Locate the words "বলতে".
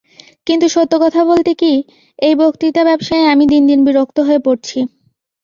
1.25-1.51